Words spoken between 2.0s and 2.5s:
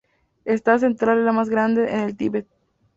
Tíbet.